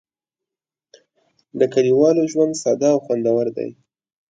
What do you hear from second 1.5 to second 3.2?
د کلیوالو ژوند ساده او